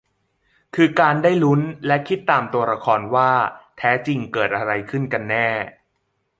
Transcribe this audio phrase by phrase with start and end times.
[0.75, 3.31] คือการได้ลุ้นและคิดตามตัวละครว่า
[3.77, 5.47] แท้จริงเกิดอะไรขึ้นกันแน่